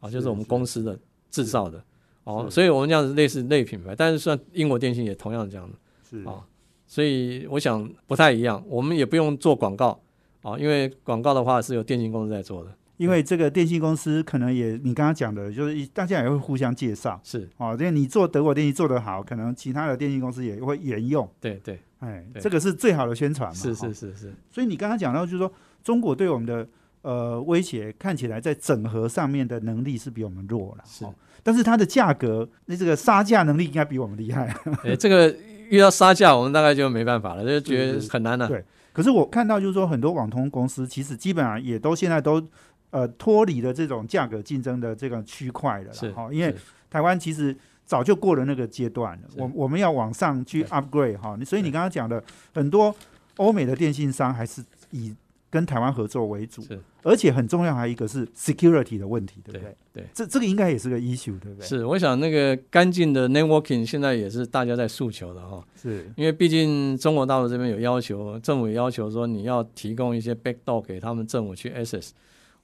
[0.00, 0.98] 啊，就是我们公司的
[1.30, 1.82] 制造的
[2.24, 2.48] 哦。
[2.50, 5.76] 所以我们这样子类似类品牌，但是算英国电信也同样这样的。
[6.08, 6.44] 是啊，
[6.86, 9.98] 所以我想不太一样，我们也不用做广告
[10.42, 23.54] 啊，因为广告的话是由电信公司在做的，因为这个电信公司可能也你刚刚讲的，就是一大家也会互相介绍是哦，因为你做德国电信做得好，可能其他的电信公司也会沿用，对对，哎，对这个是最好的宣传嘛。
[23.54, 25.50] 是哦是是是，所以你刚刚讲到，就是说
[25.82, 26.68] 中国对我们的
[27.02, 31.04] 呃威胁，看起来在整合上面的能力是比我们弱了，是。
[31.04, 34.54] 哦，但是它的价格，那这个杀价能力应该比我们厉害。
[34.84, 35.34] 哎，这个
[35.68, 38.48] 遇到杀价，我们大概就没办法了， 就觉得很难了。
[38.48, 38.64] 对。
[38.92, 42.42] 可是我看到就是说，很多网通公司其实基本上也都现在都
[42.90, 46.54] 呃脱离了这种价格竞争的这个区块了是啦，哈，因为
[46.90, 52.22] 台湾其实早就过了那个阶段了，我我们要往上去 upgrade 哈，所以你刚刚讲的
[52.54, 52.94] 很多
[53.38, 55.14] 欧美的电信商还是以
[55.52, 59.76] 跟台湾合作为主，是而且很重要还有一个是 security 的问题，对不对？
[59.92, 61.68] 对对这这个应该也是个 issue，对不对？
[61.68, 72.12] 是，我想那个干净的 networking 现在也是大家在诉求的哈，是因为毕竟中国大陆这边有要求，政府也要求说你要提供一些 backdoor 给他们政府去 access。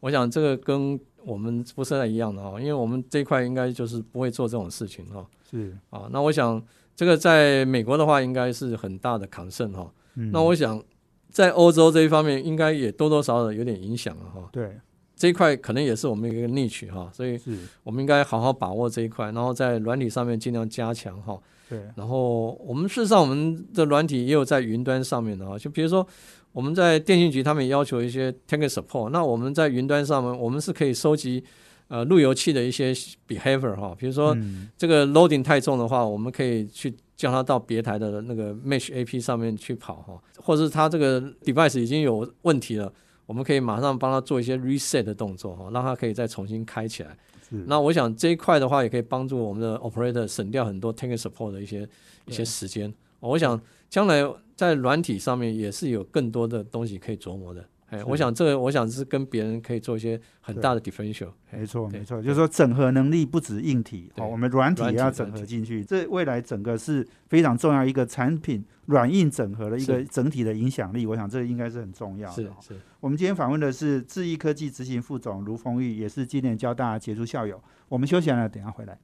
[0.00, 5.26] 我想这个跟我们不是太一样的哈，因为我们这一块应该就是不会做这种事情哈。
[5.50, 6.62] 是，啊，那我想
[6.96, 9.92] 这个在美国的话应该是很大的 concern 哈。
[10.14, 10.82] 嗯那我想
[11.30, 14.48] 在欧洲这一方面应该也多多少少有点影响了哈。
[14.52, 14.72] 对
[15.16, 21.38] 这一块可能也是我们一个 niche 哈，所以是，我们应该好好把握这一块，然后在软体上面尽量加强哈。
[21.68, 26.06] 对然后我们事实上我们的软体也有在云端上面的哈，就比如说
[26.52, 31.44] 我们在电信局他们也要求一些 technical support，那我们在云端上面我们是可以收集
[31.88, 32.94] 呃路由器的一些
[33.26, 42.90] behavior 哈，比如说嗯这个 loading 太重的话，我们可以去叫他到别台的那个 Mesh AP 上面去跑哈，或者是他这个 device 已经有问题了，
[43.26, 47.18] 我们可以马上帮他做一些 reset 的动作哈，让他可以再重新开起来。
[47.66, 51.88] 那我想这一块的话，也可以帮助我们的 operator 省掉很多 technical support 的一些
[52.26, 52.92] 一些时间。
[53.20, 54.22] 我想将来
[54.54, 57.64] 在软体上面也是有更多的东西可以琢磨的。
[57.90, 61.30] 哎，我想这个我想是跟别人可以做一些很大的 differential。
[61.50, 65.82] 没错，没错，就是说整合能力不止硬体，对哦，我们软体也要整合进去。
[65.82, 72.56] 这未来整个是非常重要一个产品软硬整合的一个整体的影响力，我想这应该是很重要的哦。
[72.60, 77.58] 是是，我们今天访问的是智易科技执行副总卢峰玉，也是今年交大杰出校友。
[77.88, 78.98] 我们休息了，等下回来。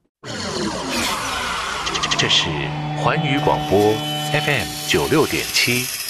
[2.18, 2.50] 这是
[3.02, 3.78] 环宇广播
[4.32, 6.03] FM 九六点七。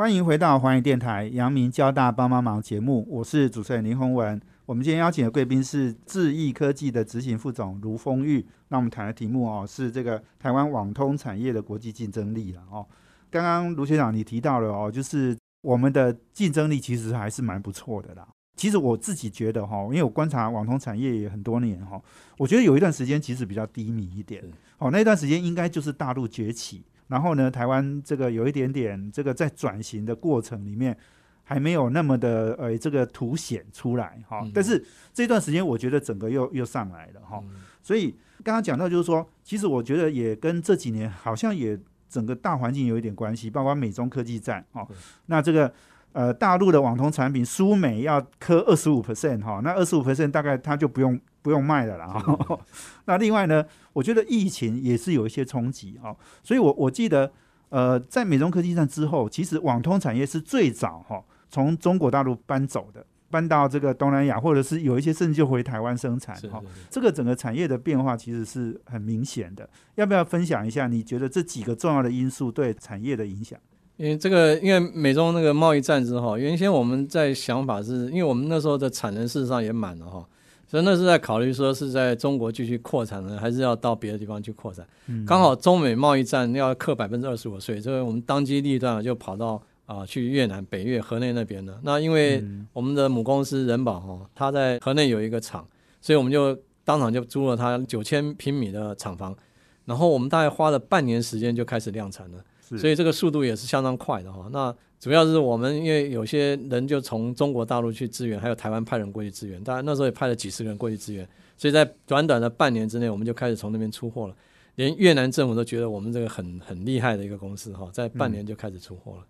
[0.00, 4.40] 欢迎回到环宇电台阳明交大帮帮忙节目，我是主持人林宏文。
[4.64, 8.46] 我们今天邀请的贵宾是智易科技的执行副总卢峰玉。
[8.68, 12.86] 那我们谈的题目哦是这个台湾网通产业的国际竞争力了哦。
[13.30, 18.26] 刚刚卢学长你提到了哦，就是我们的竞争力其实还是蛮不错的啦。
[18.56, 22.00] 其实我自己觉得哈，因为我观察网通产业也很多年哈，
[22.38, 24.50] 我觉得有一段时间其实比较低迷一点是。
[24.78, 30.96] 哦，那段时间应该就是大陆崛起，然后呢，台湾这个有一点点这个在转型的过程里面
[31.42, 34.40] 还没有那么的呃这个凸显出来哈。
[34.44, 37.38] 嗯但是这段时间我觉得整个又又上来了哈。
[37.42, 37.50] 嗯
[37.82, 44.96] 所以刚刚讲到就是说，其实我觉得也跟这几年好像也整个大环境有一点关系，包括美中科技战哦对。
[45.26, 45.72] 那这个
[46.12, 52.58] 呃大陆的网通产品输美要磕二十五 percent 哈，那二十五 percent 大概它就不用不用卖了啦哈。
[53.06, 57.32] 那另外呢，我觉得疫情也是有一些冲击哈，所以我我记得
[57.68, 63.04] 呃在美中科技战之后，其实网通产业是最早哈从中国大陆搬走的。
[63.32, 69.70] 搬到这个东南亚，或者是有一些甚至就回台湾生产哈，这个整个产业的变化其实是很明显的。
[69.94, 70.88] 要不要分享一下？
[70.88, 73.56] 你觉得这几个重要的因素对产业的影响？
[74.00, 80.26] 因为这个，因为美中那个贸易战之后，原先我们在想法是，因为我们那时候的产能事实上也满了哈，
[80.66, 84.86] 所以那是在考虑说是在中国继续扩产呢，还是要到别的地方去扩产。
[85.08, 91.78] 嗯刚好中美贸易战要克百分之二十五税，这个我们当机立断就跑到啊、去越南北越河内那边了。
[91.82, 95.68] 那因为嗯我们的母公司人保哈，它在河内有一个厂，
[96.00, 99.36] 所以我们就当场就租了它九千平米的厂房，
[99.84, 102.38] 然后我们大概花了半年时间就开始量产了。
[102.70, 104.48] 是所以这个速度也是相当快的哈。
[104.52, 114.34] 那主要是我们因为有些人就从中国大陆去支援，还有台湾派人过去支援，当然那时候也派了几十个人过去支援，所以在短短的半年之内，我们就开始从那边出货了。
[114.76, 119.24] 连越南政府都觉得我们这个很很厉害的一个公司哈，在半年就开始出货了。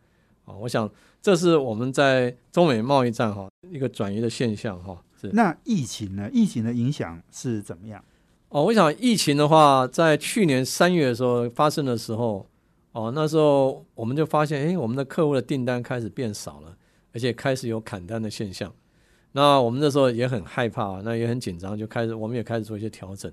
[0.45, 0.89] 啊，我想
[1.23, 5.03] 这是我们在中美贸易战哈一个转移的现象哈。
[5.21, 6.29] 是那疫情呢？
[6.33, 8.03] 疫情的影响是怎么样？
[8.49, 12.47] 哦，我想疫情的话，在去年三月的时候发生的时候，
[12.93, 16.77] 哦，那时候我们就发现，哎，我们的客户的订单开始变少了，
[17.13, 18.73] 而且开始有砍单的现象。
[19.33, 23.31] 那我们那时候也很害怕，那也很紧张，就开始我们也开始做一些调整。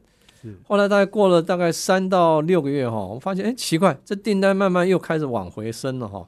[0.68, 6.28] 后来大概过了大概三到六个月哈，我发现哎奇怪，这订单慢慢又开始往回升了哈。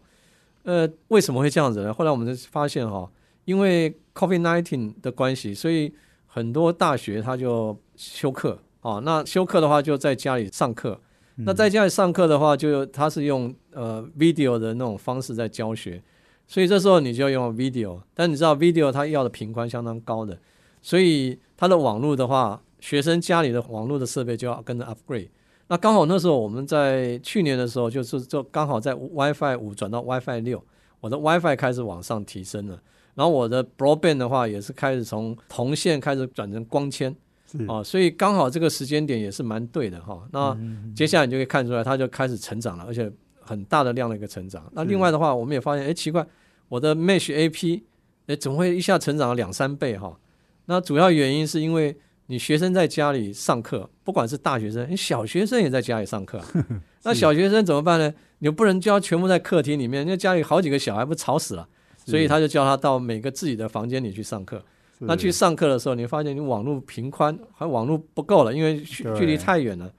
[0.64, 1.94] 呃，为什么会这样子呢？
[1.94, 3.10] 后来我们就发现哈，
[3.46, 5.94] 因为 COVID-19 的关系，所以
[6.26, 9.00] 很多大学它就休课啊。
[9.06, 11.00] 那休课的话，就在家里上课。
[11.46, 16.02] 那在家里上课的话，就它是用呃 video 的那种方式在教学，
[16.48, 18.02] 所以这时候你就要用 video。
[18.14, 20.38] 但你知道 video 它要的频宽相当高的，
[20.82, 25.30] 所以它的网络的话，学生家里的网络的设备就要跟着 upgrade。
[25.70, 30.64] 那刚好那时候我们在去年的时候，就是就刚好在 WiFi 五转到 WiFi 六，
[31.00, 32.82] 我的 WiFi 开始往上提升了，
[33.16, 37.16] 然后我的 Broadband 的话也是开始从铜线开始转成光纤。
[37.52, 40.22] 是哦，所以刚好这个时间点也是蛮对的哈。
[40.32, 40.56] 那
[40.96, 44.64] 接下来你就可以看出来，它就开始成长了，而且很大的量的一个成长。
[44.74, 46.26] 那另外的话，我们也发现，哎，奇怪，
[46.68, 47.82] 我的 Mesh AP，
[48.28, 50.18] 哎，怎么会一下成长了两三倍哈？
[50.66, 56.46] 那主要原因是因为你学生在家里上课，不管是大学生，你小学生也在家里上课啊。
[57.02, 58.14] 那小学生怎么办呢？
[58.38, 61.68] 你不能教全部在客厅里面，因为家里好几个小孩不吵死了，
[62.06, 64.64] 所以他就叫他到每个自己的房间里去上课。
[65.00, 69.92] 那去上课的时候，你发现你网络频宽还网络不够了，因为距距离太远了，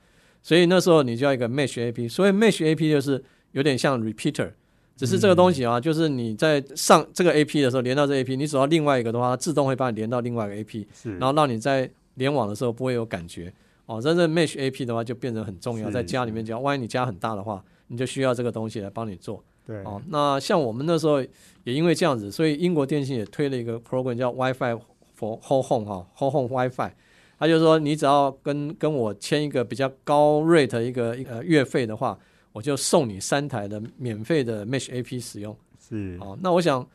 [0.43, 2.09] 所以那时候你就要一个 Mesh AP。
[2.09, 4.51] 所以 Mesh AP 就是有点像 Repeater，
[4.97, 10.87] 只是这个东西啊，就是你在上这个 AP 的时候连到这 AP，你走到另外一个的话，它自动会把你连到另外一个 AP，
[11.19, 13.53] 然后让你在联网的时候不会有感觉。
[13.87, 19.43] 哦，真正 Mesh AP 的话就变成很重要，在家里面讲，万一你家很大的话，你就需要这个东西来帮你做。
[19.67, 21.21] 对哦，那像我们那时候
[21.65, 24.79] 也因为这样子，所以英国电信也推了一个 program 叫 WiFi
[25.21, 26.91] for Whole Home 哈，Whole Home WiFi。
[27.39, 32.19] 他就说，你只要跟跟我签一个比较高 rate 一个呃月费的话，
[32.53, 35.57] 我就送你三台的免费的 Mesh AP 使用。
[35.79, 36.87] 是，哦，那我想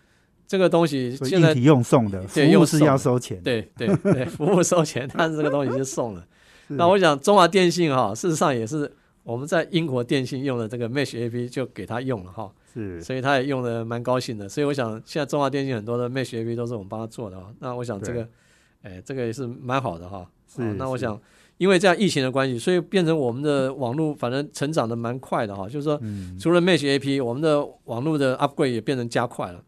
[0.48, 3.42] 这个东西现在硬体用送的，服务是要收钱。
[3.42, 6.24] 对对对，服务收钱，但是这个东西就送了。
[6.70, 8.92] 那我想中华电信哈，事实上也是
[9.24, 14.48] 我们在英国电信用的这个 Mesh AP 就给他用了哈，是所以他也用的蛮高兴的。
[14.48, 17.52] 所以我想现在中华电信很多的 Mesh AP 都是我们帮他做的哈。
[17.60, 18.28] 那我想这个，
[18.84, 20.30] 哎，这个也是蛮好的哈。
[20.48, 21.20] 是哦那我想，
[21.58, 25.68] 因为这样疫情的关系，所以变成我们的网络反正成长的蛮快的哈。
[25.68, 29.64] 就是说，嗯除了 Mesh AP，我们的网络的 upgrade 也变成加快了。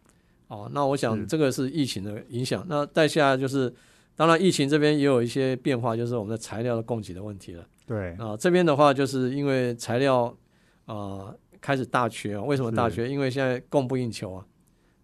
[0.49, 2.65] 哦，那我想这个是疫情的影响。
[2.69, 3.73] 那再下来就是，
[4.15, 7.65] 当然疫情这边也有一些变化，就是我们的材料的供给的问题了。
[7.85, 10.33] 对啊，这边的话就是因为材料
[10.85, 13.09] 啊、开始大缺啊，为什么大缺？
[13.09, 14.45] 因为现在供不应求啊，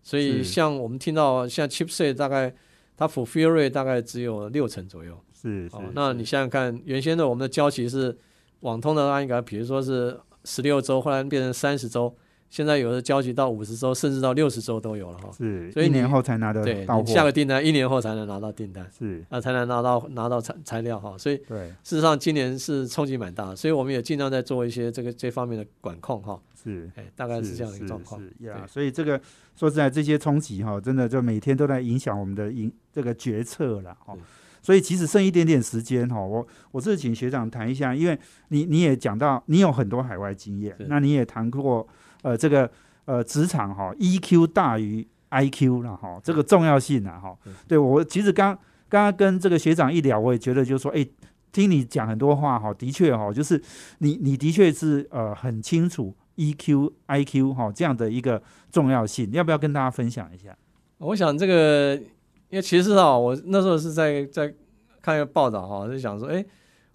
[0.02, 2.54] 所以像我们听到像 chipset 大概
[2.96, 5.18] 它 fulfill rate 大概只有六成左右。
[5.34, 8.18] 是是哦，，那你想想看，原先的我们的交期是
[8.62, 12.16] 网通的那一个，比如说是十六周，后来变成三十周，
[12.54, 15.32] 现在有的交期到五十周，甚至到六十周都有了哈。
[15.36, 21.18] 是所以一年后才拿得对，到你下，个订单一年后才能拿到订单，是啊，才能拿到拿到材材料哈。
[21.18, 26.40] 所以对事实上今年是冲击蛮大的，所以我们也尽量在做一些这个这方面的管控哈。
[26.64, 26.88] 是。
[26.94, 28.22] 哎，大概是这样的一个状况。
[28.22, 29.20] 是呀，对所以这个
[29.56, 34.16] 说实在，这些冲击哈，真的就每天都在影响我们的影这个决策了哈。
[34.62, 38.16] 所以其实剩一点点时间哈，我我是请学长谈一下，因为
[38.50, 41.88] 你你也讲到你有很多海外经验，那你也谈过
[42.24, 42.70] 呃这个
[43.06, 47.52] 呃职场哈 EQ 大于 IQ 了哈，这个重要性啊哈是。
[47.68, 48.58] 对我其实刚
[48.90, 51.08] 刚刚跟这个学长一聊，我也觉得就是说，哎，
[51.52, 53.62] 听你讲很多话哈，的确哈，就是
[54.00, 60.56] 你你的确是呃很清楚 EQ、IQ 哈这样的一个重要性，要不要跟大家分享一下？
[61.00, 61.96] 我想这个，
[62.50, 64.54] 因为其实啊，我那时候是在在
[65.02, 66.46] 看一个报道哈，就想说，哎，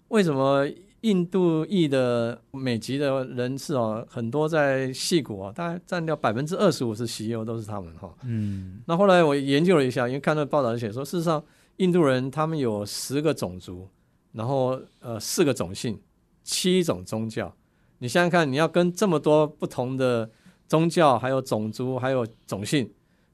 [0.07, 0.65] 为什么
[1.01, 8.13] 印度裔的美籍的人士哦，很多在戏谷啊，大概占掉百分之二十五是 CEO 都是他们哈。
[8.23, 11.43] 嗯，那后来我研究了一下，因为看到报道写说，事实上
[11.77, 13.87] 印度人他们有十个种族，
[14.33, 15.99] 然后呃四个种姓，
[16.43, 17.53] 七种宗教。
[17.99, 20.29] 你想想看，你要跟这么多不同的
[20.67, 22.89] 宗教、还有种族、还有种姓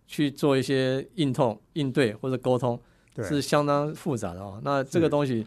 [0.07, 2.79] 去做一些应痛、应对或者沟通，
[3.13, 4.59] 对，是相当复杂的哦。
[4.63, 5.45] 那这个东西，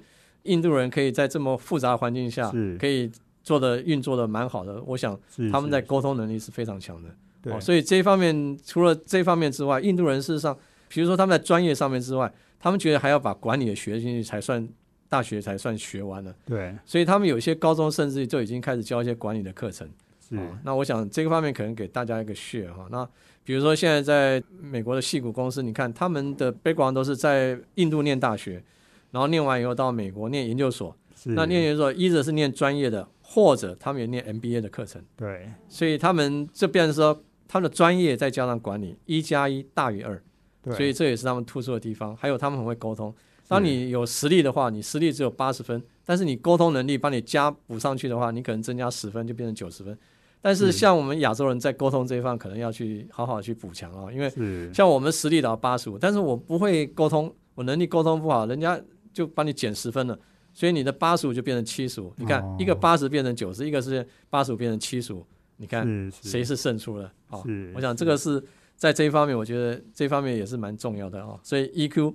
[0.49, 3.11] 印度人可以在这么复杂的环境下是，可以
[3.45, 4.83] 做的运作的蛮好的。
[4.83, 5.19] 我想
[5.53, 7.09] 他们在沟通能力是非常强的。
[7.41, 10.57] 对哦，所以这一方面除了这方面之外，印度人事实上，
[10.89, 14.69] 比如说他们在专业上面之外，他们觉得还要把管理的学进去才算
[15.09, 19.89] 大学才算学完了，对，所以他们有些高中甚至就已经开始教一些管理的课程。
[20.29, 22.87] 是哦，那我想这个方面可能给大家一个 share 哈。
[22.91, 23.09] 那
[23.45, 28.63] 比如说现在在美国的戏骨公司，你看他们的 background 都是在印度念大学，
[29.11, 30.95] 然后念完以后到美国念研究所。
[31.17, 35.03] 是那念研究所，一则是念专业的，或者他们也念 MBA 的课程。
[35.17, 40.23] 对所以他们这边说，他们的专业再加上管理，一加一大于二，
[40.63, 42.17] 对，所以这也是他们突出的地方。
[42.17, 43.13] 还有他们很会沟通。
[43.49, 49.99] 当你有实力的话，你实力只有八十分，但是你沟通能力帮你加补上去的话，你可能增加十分，就变成九十分。
[50.41, 54.31] 但是是像我们亚洲人在沟通这一方，可能要去好好去补强啊，因为
[54.73, 58.81] 像我们实力到八十五，但是我不会沟通，我能力沟通不好，人家
[59.19, 60.17] 就帮你减十分了，
[60.55, 62.15] 所以你的八十五就变成七十五。
[62.19, 67.13] 你看，哦一个八十变成九十，一个是八十五变成七十五，你看谁是胜出了？
[67.31, 67.45] 哦，
[67.75, 68.41] 我想这个是
[68.77, 71.41] 在这一方面，我觉得这方面也是蛮重要的哦。
[71.43, 72.15] 所以 EQ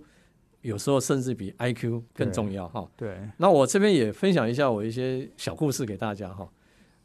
[0.62, 2.90] 有时候甚至比 IQ 更重要哈。
[2.96, 6.50] 对那我这边也分享一下我一些小故事给大家哈。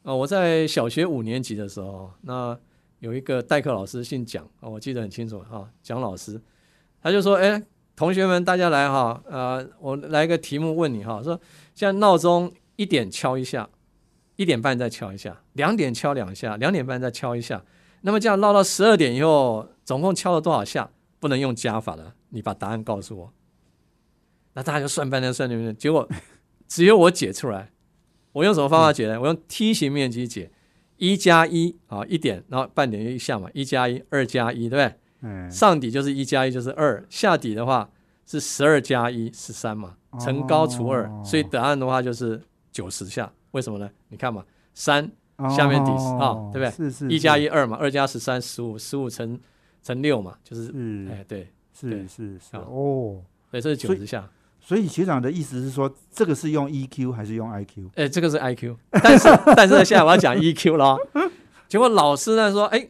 [0.04, 2.56] 啊，我在小学五年级的时候，那
[3.00, 6.40] 有一个代课老师姓蒋啊，我记得很清楚哈，蒋老师，
[7.02, 7.60] 他就说，哎，
[7.98, 11.34] 同学们大家来哈，呃，我来一个题目问你哈，说
[11.74, 13.68] 现在闹钟一点敲一下，
[14.36, 17.64] 一点半再敲一下，两点敲两下，两点半再敲一下，
[18.02, 20.88] 那么这样闹到十二点以后，总共敲了多少下？
[21.18, 23.32] 不能用加法了，你把答案告诉我。
[24.52, 26.08] 那大家就算半天算半天，结果
[26.68, 27.72] 只有我解出来。
[28.30, 29.20] 我用什么方法解呢？
[29.20, 30.52] 我用梯形面积解，
[30.98, 34.94] 一加一啊，一点，然后半点一下嘛，一加一，二加一，对不对？
[35.22, 37.88] 嗯上底就是一加一就是二，下底的话
[38.26, 42.40] 是十二加一十三嘛，乘高除二、哦所以答案的话就是
[42.70, 43.30] 九十下。
[43.52, 43.90] 为什么呢？
[44.08, 44.44] 你看嘛，
[44.74, 45.10] 三
[45.56, 49.38] 下面底哦啊对不对是是一加一二嘛，二加十三十五，十五乘
[49.82, 54.28] 乘六嘛，就是是哎对，是对是是啊哦，对，这是九十下。
[54.60, 57.88] 所以学长的意思是说，这个是用 EQ 还是用 IQ？
[57.94, 60.98] 哎，这个是 IQ，但是但是现在我要讲 EQ 了哦。
[61.68, 62.86] 结果老师呢说，哎，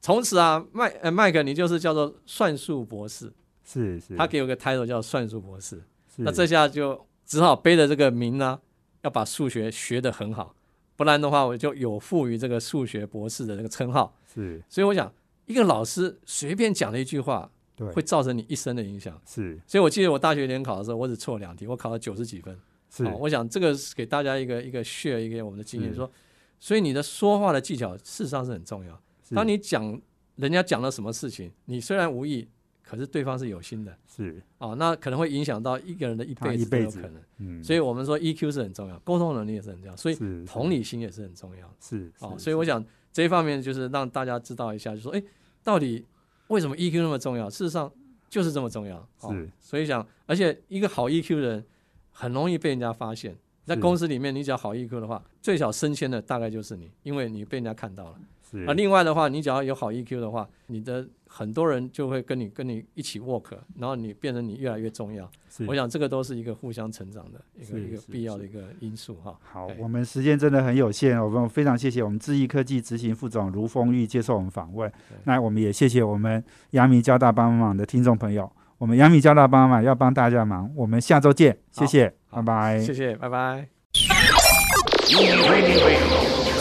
[0.00, 3.32] 从此啊，麦呃麦克你就是叫做算术博士，
[3.64, 5.82] 是是，他给我个 title 叫算术博士。
[6.16, 8.60] 那这下就只好背着这个名呢，
[9.02, 10.54] 要把数学学得很好，
[10.96, 14.16] 不然的话我就有负于这个数学博士的这个称号。
[14.32, 15.12] 是所以我想，
[15.46, 19.20] 一个老师随便讲了一句话，对会造成你一生的影响。
[19.26, 22.58] 是所以我记得我大学联考的时候，我只错两题，我考了九十几分。
[22.90, 26.10] 是哦，我想这个是给大家一个一个 share 一个我们的经验，说，
[26.58, 29.00] 所以你的说话的技巧事实上是很重要。
[29.28, 30.00] 是当你讲
[30.36, 32.48] 人家讲了什么事情，你虽然无意，
[32.82, 37.22] 可是对方是有心的是哦，那可能会影响到一个人的一他辈子都有可能。
[37.38, 40.16] 嗯，所以我们说 EQ 是很重要，沟通能力也是很重要，所以
[40.46, 41.74] 同理心也是很重要。
[41.80, 45.22] 是哦，所以我想这一方面就是让大家知道一下，就说，哎，
[45.62, 46.04] 到底
[46.48, 47.50] 为什么 EQ 那么重要？
[47.50, 47.92] 事实上
[48.28, 48.96] 就是这么重要。
[49.20, 51.64] 哦是，所以想，而且一个好 EQ 的人
[52.10, 53.36] 很容易被人家发现。
[53.66, 58.18] 在公司里面，你只要好 EQ 的话，最小升迁的大概就是你，因为你被人家看到了。
[58.50, 65.30] 是啊，另外的话，你只要有好 EQ 的话，你的很多人就会跟你跟你一起 work，然后你变成你越来越重要。
[65.66, 69.36] 我想这个都是一个互相成长的一个一个必要的一个因素哈。
[69.42, 74.90] 好哎，我们时间真的很有限，我们非常谢谢我们智易科技执行副总卢峰玉接受我们访问。
[75.24, 82.80] 那我们也谢谢我们阳明交大帮帮忙的听众朋友，我们阳明交大帮帮忙要帮大家忙，我们下周见，谢谢，拜拜。
[82.80, 83.68] 谢谢，拜拜。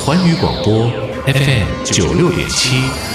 [0.05, 3.06] 环宇广播 FM 九六点七。